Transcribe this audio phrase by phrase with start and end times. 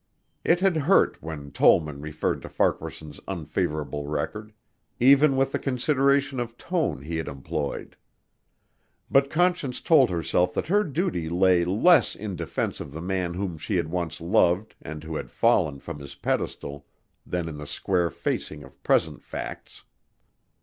[0.43, 4.51] It had hurt when Tollman referred to Farquaharson's unfavorable record,
[4.99, 7.95] even with the consideration of tone he had employed.
[9.11, 13.59] But Conscience told herself that her duty lay less in defense of the man whom
[13.59, 16.87] she had once loved and who had fallen from his pedestal
[17.23, 19.83] than in the square facing of present facts.